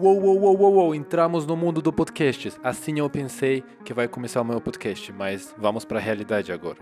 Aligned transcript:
Uou, 0.00 0.16
uou, 0.22 0.38
uou, 0.38 0.56
uou, 0.60 0.74
uou, 0.74 0.94
entramos 0.94 1.44
no 1.44 1.56
mundo 1.56 1.82
do 1.82 1.92
podcast. 1.92 2.52
Assim 2.62 3.00
eu 3.00 3.10
pensei 3.10 3.64
que 3.84 3.92
vai 3.92 4.06
começar 4.06 4.40
o 4.40 4.44
meu 4.44 4.60
podcast, 4.60 5.12
mas 5.12 5.52
vamos 5.58 5.84
para 5.84 5.98
a 5.98 6.00
realidade 6.00 6.52
agora. 6.52 6.78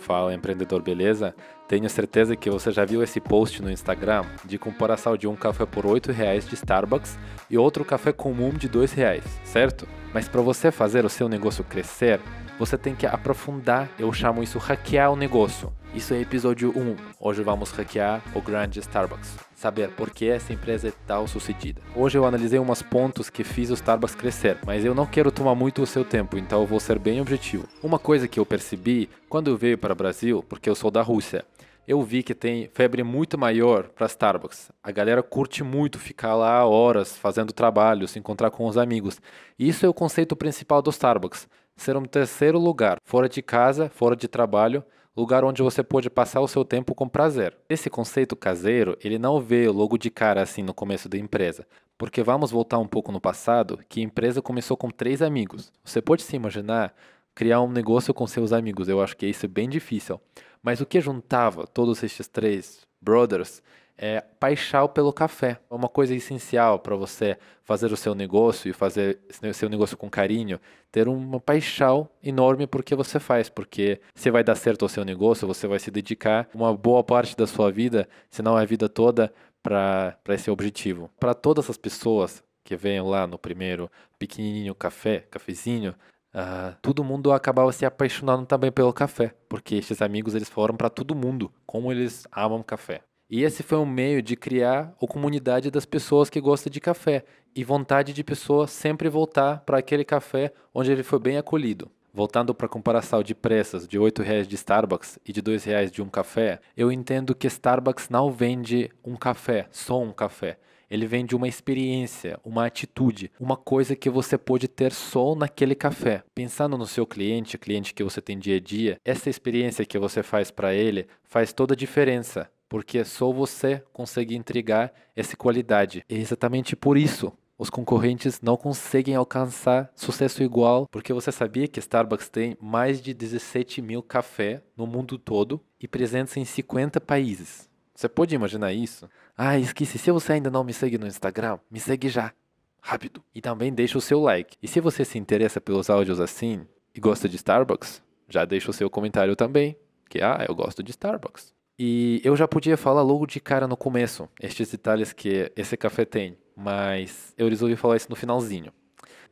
Fala 0.00 0.32
empreendedor, 0.32 0.80
beleza? 0.80 1.34
Tenho 1.68 1.90
certeza 1.90 2.34
que 2.34 2.48
você 2.48 2.70
já 2.70 2.86
viu 2.86 3.02
esse 3.02 3.20
post 3.20 3.60
no 3.60 3.70
Instagram 3.70 4.24
de 4.46 4.56
comparação 4.56 5.14
de 5.14 5.28
um 5.28 5.36
café 5.36 5.66
por 5.66 5.84
8 5.84 6.10
reais 6.10 6.48
de 6.48 6.54
Starbucks 6.54 7.18
e 7.50 7.58
outro 7.58 7.84
café 7.84 8.12
comum 8.12 8.48
de 8.48 8.66
2 8.66 8.94
reais, 8.94 9.24
certo? 9.44 9.86
Mas 10.14 10.26
para 10.26 10.40
você 10.40 10.70
fazer 10.70 11.04
o 11.04 11.10
seu 11.10 11.28
negócio 11.28 11.64
crescer, 11.64 12.18
você 12.58 12.78
tem 12.78 12.94
que 12.94 13.06
aprofundar, 13.06 13.90
eu 13.98 14.10
chamo 14.10 14.42
isso 14.42 14.58
hackear 14.58 15.12
o 15.12 15.16
negócio. 15.16 15.70
Isso 15.96 16.12
é 16.12 16.20
episódio 16.20 16.74
1. 16.76 16.94
Hoje 17.18 17.42
vamos 17.42 17.70
hackear 17.70 18.22
o 18.34 18.42
grande 18.42 18.80
Starbucks. 18.80 19.38
Saber 19.54 19.88
por 19.92 20.10
que 20.10 20.28
essa 20.28 20.52
empresa 20.52 20.88
é 20.88 20.92
tal 21.06 21.26
sucedida. 21.26 21.80
Hoje 21.94 22.18
eu 22.18 22.26
analisei 22.26 22.58
umas 22.58 22.82
pontos 22.82 23.30
que 23.30 23.42
fiz 23.42 23.70
o 23.70 23.74
Starbucks 23.74 24.14
crescer, 24.14 24.58
mas 24.66 24.84
eu 24.84 24.94
não 24.94 25.06
quero 25.06 25.32
tomar 25.32 25.54
muito 25.54 25.80
o 25.80 25.86
seu 25.86 26.04
tempo, 26.04 26.36
então 26.36 26.60
eu 26.60 26.66
vou 26.66 26.78
ser 26.78 26.98
bem 26.98 27.18
objetivo. 27.18 27.66
Uma 27.82 27.98
coisa 27.98 28.28
que 28.28 28.38
eu 28.38 28.44
percebi 28.44 29.08
quando 29.26 29.48
eu 29.48 29.56
veio 29.56 29.78
para 29.78 29.94
o 29.94 29.96
Brasil, 29.96 30.44
porque 30.46 30.68
eu 30.68 30.74
sou 30.74 30.90
da 30.90 31.00
Rússia, 31.00 31.46
eu 31.88 32.02
vi 32.02 32.22
que 32.22 32.34
tem 32.34 32.68
febre 32.74 33.02
muito 33.02 33.38
maior 33.38 33.84
para 33.84 34.04
Starbucks. 34.04 34.70
A 34.82 34.90
galera 34.90 35.22
curte 35.22 35.64
muito 35.64 35.98
ficar 35.98 36.34
lá 36.34 36.62
horas 36.66 37.16
fazendo 37.16 37.54
trabalho, 37.54 38.06
se 38.06 38.18
encontrar 38.18 38.50
com 38.50 38.66
os 38.66 38.76
amigos. 38.76 39.18
Isso 39.58 39.86
é 39.86 39.88
o 39.88 39.94
conceito 39.94 40.36
principal 40.36 40.82
do 40.82 40.90
Starbucks 40.90 41.48
ser 41.74 41.96
um 41.96 42.04
terceiro 42.04 42.58
lugar, 42.58 42.98
fora 43.04 43.28
de 43.28 43.42
casa, 43.42 43.90
fora 43.90 44.16
de 44.16 44.26
trabalho, 44.26 44.82
lugar 45.16 45.44
onde 45.44 45.62
você 45.62 45.82
pode 45.82 46.10
passar 46.10 46.40
o 46.40 46.48
seu 46.48 46.64
tempo 46.64 46.94
com 46.94 47.08
prazer. 47.08 47.56
Esse 47.68 47.88
conceito 47.88 48.36
caseiro, 48.36 48.98
ele 49.02 49.18
não 49.18 49.40
veio 49.40 49.72
logo 49.72 49.96
de 49.96 50.10
cara 50.10 50.42
assim 50.42 50.62
no 50.62 50.74
começo 50.74 51.08
da 51.08 51.16
empresa, 51.16 51.66
porque 51.96 52.22
vamos 52.22 52.50
voltar 52.50 52.78
um 52.78 52.86
pouco 52.86 53.10
no 53.10 53.20
passado, 53.20 53.80
que 53.88 54.00
a 54.00 54.04
empresa 54.04 54.42
começou 54.42 54.76
com 54.76 54.90
três 54.90 55.22
amigos. 55.22 55.72
Você 55.82 56.02
pode 56.02 56.22
se 56.22 56.36
imaginar 56.36 56.94
criar 57.34 57.60
um 57.60 57.70
negócio 57.70 58.14
com 58.14 58.26
seus 58.26 58.52
amigos, 58.52 58.88
eu 58.88 59.00
acho 59.00 59.16
que 59.16 59.26
isso 59.26 59.44
é 59.44 59.48
bem 59.48 59.68
difícil. 59.68 60.20
Mas 60.62 60.80
o 60.80 60.86
que 60.86 61.00
juntava 61.00 61.66
todos 61.66 62.02
esses 62.02 62.26
três 62.26 62.86
brothers 63.00 63.62
é 63.98 64.20
paixão 64.20 64.88
pelo 64.88 65.12
café. 65.12 65.58
É 65.70 65.74
uma 65.74 65.88
coisa 65.88 66.14
essencial 66.14 66.78
para 66.78 66.96
você 66.96 67.38
fazer 67.64 67.92
o 67.92 67.96
seu 67.96 68.14
negócio 68.14 68.70
e 68.70 68.72
fazer 68.72 69.18
o 69.42 69.54
seu 69.54 69.68
negócio 69.68 69.96
com 69.96 70.08
carinho, 70.08 70.60
ter 70.92 71.08
uma 71.08 71.40
paixão 71.40 72.08
enorme 72.22 72.66
por 72.66 72.82
que 72.84 72.94
você 72.94 73.18
faz, 73.18 73.48
porque 73.48 74.00
se 74.14 74.30
vai 74.30 74.44
dar 74.44 74.54
certo 74.54 74.84
o 74.84 74.88
seu 74.88 75.04
negócio, 75.04 75.48
você 75.48 75.66
vai 75.66 75.78
se 75.78 75.90
dedicar 75.90 76.48
uma 76.54 76.74
boa 76.76 77.02
parte 77.02 77.36
da 77.36 77.46
sua 77.46 77.70
vida, 77.70 78.08
se 78.30 78.42
não 78.42 78.56
a 78.56 78.64
vida 78.64 78.88
toda, 78.88 79.32
para 79.62 80.16
esse 80.28 80.50
objetivo. 80.50 81.10
Para 81.18 81.34
todas 81.34 81.68
as 81.68 81.76
pessoas 81.76 82.44
que 82.62 82.76
vêm 82.76 83.00
lá 83.00 83.26
no 83.26 83.38
primeiro 83.38 83.90
pequenininho 84.18 84.74
café, 84.74 85.20
cafezinho, 85.30 85.94
Uh, 86.36 86.76
todo 86.82 87.02
mundo 87.02 87.32
acabava 87.32 87.72
se 87.72 87.86
apaixonando 87.86 88.44
também 88.44 88.70
pelo 88.70 88.92
café, 88.92 89.34
porque 89.48 89.76
esses 89.76 90.02
amigos 90.02 90.34
eles 90.34 90.50
foram 90.50 90.76
para 90.76 90.90
todo 90.90 91.14
mundo, 91.14 91.50
como 91.64 91.90
eles 91.90 92.26
amam 92.30 92.62
café. 92.62 93.00
E 93.28 93.42
esse 93.42 93.64
foi 93.64 93.78
um 93.78 93.86
meio 93.86 94.22
de 94.22 94.36
criar 94.36 94.94
a 95.02 95.06
comunidade 95.06 95.68
das 95.68 95.84
pessoas 95.84 96.30
que 96.30 96.40
gostam 96.40 96.70
de 96.70 96.80
café 96.80 97.24
e 97.56 97.64
vontade 97.64 98.12
de 98.12 98.22
pessoa 98.22 98.68
sempre 98.68 99.08
voltar 99.08 99.62
para 99.66 99.78
aquele 99.78 100.04
café 100.04 100.52
onde 100.72 100.92
ele 100.92 101.02
foi 101.02 101.18
bem 101.18 101.36
acolhido. 101.36 101.90
Voltando 102.14 102.54
para 102.54 102.66
a 102.66 102.70
comparação 102.70 103.24
de 103.24 103.34
preços 103.34 103.88
de 103.88 103.98
R$ 103.98 104.12
reais 104.22 104.46
de 104.46 104.54
Starbucks 104.54 105.18
e 105.26 105.32
de 105.32 105.40
R$ 105.40 105.58
reais 105.58 105.90
de 105.90 106.00
um 106.00 106.08
café, 106.08 106.60
eu 106.76 106.92
entendo 106.92 107.34
que 107.34 107.48
Starbucks 107.48 108.08
não 108.08 108.30
vende 108.30 108.90
um 109.04 109.16
café, 109.16 109.66
só 109.72 110.00
um 110.00 110.12
café. 110.12 110.56
Ele 110.88 111.04
vende 111.04 111.34
uma 111.34 111.48
experiência, 111.48 112.38
uma 112.44 112.64
atitude, 112.64 113.32
uma 113.40 113.56
coisa 113.56 113.96
que 113.96 114.08
você 114.08 114.38
pode 114.38 114.68
ter 114.68 114.92
só 114.92 115.34
naquele 115.34 115.74
café. 115.74 116.22
Pensando 116.32 116.78
no 116.78 116.86
seu 116.86 117.04
cliente, 117.04 117.58
cliente 117.58 117.92
que 117.92 118.04
você 118.04 118.22
tem 118.22 118.38
dia 118.38 118.56
a 118.56 118.60
dia, 118.60 119.00
essa 119.04 119.28
experiência 119.28 119.84
que 119.84 119.98
você 119.98 120.22
faz 120.22 120.52
para 120.52 120.72
ele 120.72 121.08
faz 121.24 121.52
toda 121.52 121.74
a 121.74 121.76
diferença 121.76 122.48
porque 122.68 123.04
só 123.04 123.32
você 123.32 123.82
consegue 123.92 124.34
entregar 124.34 124.92
essa 125.14 125.36
qualidade. 125.36 126.04
E 126.08 126.14
é 126.14 126.18
exatamente 126.18 126.74
por 126.76 126.96
isso 126.96 127.32
os 127.58 127.70
concorrentes 127.70 128.40
não 128.42 128.56
conseguem 128.56 129.14
alcançar 129.14 129.90
sucesso 129.94 130.42
igual, 130.42 130.86
porque 130.90 131.12
você 131.12 131.32
sabia 131.32 131.66
que 131.66 131.78
Starbucks 131.78 132.28
tem 132.28 132.56
mais 132.60 133.00
de 133.00 133.14
17 133.14 133.80
mil 133.80 134.02
cafés 134.02 134.60
no 134.76 134.86
mundo 134.86 135.18
todo 135.18 135.60
e 135.80 135.88
presença 135.88 136.38
em 136.38 136.44
50 136.44 137.00
países. 137.00 137.68
Você 137.94 138.10
pode 138.10 138.34
imaginar 138.34 138.74
isso? 138.74 139.08
Ah, 139.34 139.58
esqueci, 139.58 139.96
se 139.96 140.10
você 140.10 140.34
ainda 140.34 140.50
não 140.50 140.64
me 140.64 140.72
segue 140.74 140.98
no 140.98 141.06
Instagram, 141.06 141.58
me 141.70 141.80
segue 141.80 142.10
já. 142.10 142.32
Rápido. 142.78 143.24
E 143.34 143.40
também 143.40 143.72
deixa 143.72 143.96
o 143.96 144.02
seu 144.02 144.20
like. 144.20 144.56
E 144.62 144.68
se 144.68 144.78
você 144.80 145.02
se 145.02 145.18
interessa 145.18 145.60
pelos 145.60 145.88
áudios 145.88 146.20
assim 146.20 146.66
e 146.94 147.00
gosta 147.00 147.26
de 147.26 147.36
Starbucks, 147.36 148.02
já 148.28 148.44
deixa 148.44 148.70
o 148.70 148.74
seu 148.74 148.90
comentário 148.90 149.34
também, 149.34 149.76
que 150.10 150.20
ah, 150.20 150.44
eu 150.46 150.54
gosto 150.54 150.82
de 150.82 150.90
Starbucks. 150.90 151.55
E 151.78 152.22
eu 152.24 152.34
já 152.34 152.48
podia 152.48 152.74
falar 152.74 153.02
logo 153.02 153.26
de 153.26 153.38
cara 153.38 153.68
no 153.68 153.76
começo, 153.76 154.26
estes 154.40 154.70
detalhes 154.70 155.12
que 155.12 155.52
esse 155.54 155.76
café 155.76 156.06
tem, 156.06 156.38
mas 156.56 157.34
eu 157.36 157.50
resolvi 157.50 157.76
falar 157.76 157.96
isso 157.96 158.08
no 158.08 158.16
finalzinho. 158.16 158.72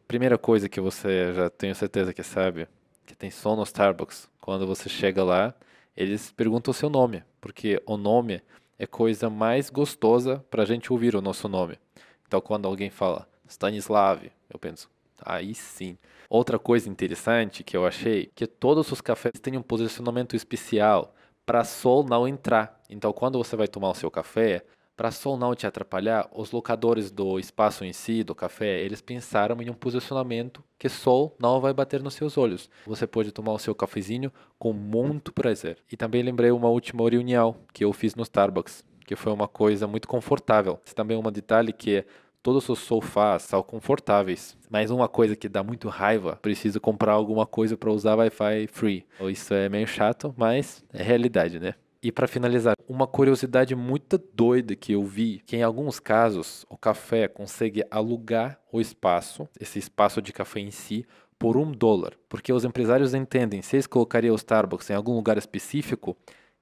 Primeira 0.07 0.37
coisa 0.37 0.69
que 0.69 0.79
você 0.79 1.33
já 1.33 1.49
tenho 1.49 1.75
certeza 1.75 2.13
que 2.13 2.23
sabe, 2.23 2.69
que 3.07 3.17
tem 3.17 3.31
som 3.31 3.57
no 3.57 3.63
Starbucks, 3.63 4.29
quando 4.43 4.67
você 4.67 4.91
chega 4.91 5.25
lá, 5.25 5.55
eles 5.97 6.31
perguntam 6.33 6.71
o 6.71 6.75
seu 6.75 6.91
nome, 6.91 7.25
porque 7.41 7.83
o 7.87 7.97
nome 7.97 8.43
é 8.79 8.87
coisa 8.87 9.31
mais 9.31 9.71
gostosa 9.71 10.45
para 10.51 10.65
a 10.65 10.67
gente 10.67 10.93
ouvir 10.93 11.17
o 11.17 11.23
nosso 11.23 11.49
nome. 11.49 11.79
Então, 12.27 12.43
quando 12.43 12.69
alguém 12.69 12.91
fala 12.91 13.27
Stanislav, 13.49 14.31
eu 14.51 14.59
penso, 14.59 14.91
aí 15.25 15.55
sim. 15.55 15.97
Outra 16.29 16.59
coisa 16.59 16.91
interessante 16.91 17.65
que 17.65 17.75
eu 17.75 17.87
achei, 17.87 18.31
que 18.35 18.47
todos 18.47 18.93
os 18.93 19.01
cafés 19.01 19.41
têm 19.41 19.57
um 19.57 19.63
posicionamento 19.63 20.37
especial 20.37 21.15
para 21.45 21.65
sol 21.65 22.05
não 22.05 22.27
entrar. 22.27 22.81
Então, 22.89 23.13
quando 23.13 23.39
você 23.39 23.57
vai 23.57 23.69
tomar 23.69 23.91
o 23.91 23.95
seu 23.95 24.11
café, 24.11 24.65
para 24.97 25.11
sol 25.11 25.37
não 25.37 25.55
te 25.55 25.67
atrapalhar, 25.67 26.29
os 26.33 26.53
locadores 26.53 27.11
do 27.11 27.39
espaço 27.39 27.85
em 27.85 27.93
si, 27.93 28.23
do 28.23 28.35
café, 28.35 28.81
eles 28.81 29.01
pensaram 29.01 29.61
em 29.61 29.69
um 29.69 29.75
posicionamento 29.75 30.63
que 30.79 30.89
sol 30.89 31.37
não 31.41 31.61
vai 31.61 31.73
bater 31.73 32.01
nos 32.01 32.15
seus 32.15 32.39
olhos. 32.39 32.71
Você 32.87 33.07
pode 33.07 33.33
tomar 33.33 33.53
o 33.53 33.59
seu 33.59 33.75
cafezinho 33.75 34.33
com 34.59 34.73
muito 34.73 35.33
prazer. 35.33 35.79
E 35.91 35.97
também 35.97 36.23
lembrei 36.23 36.53
uma 36.53 36.69
última 36.69 37.09
reunião 37.11 37.57
que 37.73 37.85
eu 37.85 37.93
fiz 37.93 38.15
no 38.15 38.23
Starbucks, 38.23 38.85
que 39.05 39.17
foi 39.17 39.33
uma 39.33 39.49
coisa 39.49 39.89
muito 39.89 40.07
confortável. 40.07 40.81
Esse 40.87 40.95
também 40.95 41.17
é 41.17 41.21
um 41.21 41.33
detalhe 41.33 41.73
que 41.73 42.05
Todos 42.45 42.69
os 42.69 42.81
sofás 42.81 43.45
são 43.45 43.63
confortáveis, 43.63 44.55
mas 44.69 44.91
uma 44.91 45.09
coisa 45.09 45.35
que 45.35 45.49
dá 45.49 45.63
muito 45.63 45.89
raiva, 45.89 46.39
preciso 46.43 46.79
comprar 46.79 47.13
alguma 47.13 47.47
coisa 47.47 47.75
para 47.75 47.91
usar 47.91 48.17
Wi-Fi 48.17 48.67
free. 48.67 49.07
Isso 49.31 49.55
é 49.55 49.67
meio 49.71 49.87
chato, 49.87 50.35
mas 50.37 50.85
é 50.93 51.03
realidade, 51.03 51.59
né? 51.59 51.73
E 52.03 52.13
para 52.13 52.29
finalizar, 52.29 52.77
uma 52.87 53.07
curiosidade 53.07 53.75
muito 53.75 54.23
doida 54.35 54.77
que 54.77 54.93
eu 54.93 55.03
vi, 55.03 55.41
que 55.47 55.57
em 55.57 55.63
alguns 55.63 55.99
casos 55.99 56.67
o 56.69 56.77
café 56.77 57.29
consegue 57.29 57.83
alugar 57.91 58.61
o 58.71 58.79
espaço, 58.79 59.49
esse 59.59 59.79
espaço 59.79 60.21
de 60.21 60.31
café 60.31 60.61
em 60.61 60.71
si, 60.71 61.07
por 61.39 61.57
um 61.57 61.73
dólar. 61.73 62.13
Porque 62.29 62.53
os 62.53 62.63
empresários 62.63 63.15
entendem, 63.15 63.63
se 63.63 63.77
eles 63.77 63.87
colocariam 63.87 64.35
o 64.35 64.37
Starbucks 64.37 64.91
em 64.91 64.95
algum 64.95 65.15
lugar 65.15 65.39
específico, 65.39 66.15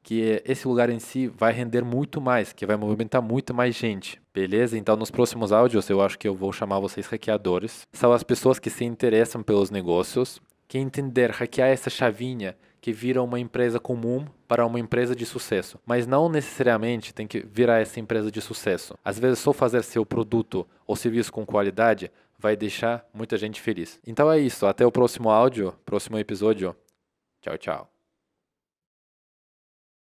que 0.03 0.43
esse 0.45 0.67
lugar 0.67 0.91
em 0.91 0.99
si 0.99 1.29
vai 1.29 1.53
render 1.53 1.85
muito 1.85 2.21
mais, 2.21 2.53
que 2.53 2.67
vai 2.67 2.77
movimentar 2.77 3.23
muito 3.23 3.55
mais 3.55 3.75
gente. 3.75 4.21
Beleza? 4.35 4.77
Então, 4.77 4.97
nos 4.97 5.11
próximos 5.11 5.53
áudios, 5.53 5.89
eu 5.89 6.01
acho 6.01 6.19
que 6.19 6.27
eu 6.27 6.35
vou 6.35 6.53
chamar 6.53 6.81
vocês 6.81 7.07
hackeadores. 7.07 7.87
São 7.93 8.13
as 8.13 8.23
pessoas 8.23 8.59
que 8.59 8.71
se 8.71 8.85
interessam 8.85 9.43
pelos 9.43 9.71
negócios, 9.71 10.41
que 10.67 10.79
entender 10.79 11.31
hackear 11.31 11.69
essa 11.69 11.91
chavinha 11.91 12.57
que 12.81 12.93
vira 12.93 13.23
uma 13.23 13.39
empresa 13.39 13.79
comum 13.79 14.27
para 14.49 14.67
uma 14.67 14.81
empresa 14.81 15.15
de 15.15 15.25
sucesso. 15.25 15.79
Mas 15.87 16.05
não 16.05 16.29
necessariamente 16.29 17.15
tem 17.15 17.29
que 17.29 17.41
virar 17.41 17.79
essa 17.79 18.01
empresa 18.01 18.31
de 18.31 18.41
sucesso. 18.41 18.99
Às 19.05 19.19
vezes, 19.19 19.39
só 19.39 19.53
fazer 19.53 19.85
seu 19.85 20.05
produto 20.05 20.67
ou 20.85 20.97
serviço 20.97 21.33
com 21.33 21.47
qualidade 21.47 22.11
vai 22.37 22.57
deixar 22.57 23.07
muita 23.15 23.37
gente 23.37 23.61
feliz. 23.61 24.01
Então 24.05 24.31
é 24.31 24.41
isso. 24.41 24.67
Até 24.67 24.85
o 24.85 24.91
próximo 24.91 25.31
áudio, 25.31 25.73
próximo 25.85 26.19
episódio. 26.19 26.75
Tchau, 27.41 27.57
tchau. 27.57 27.92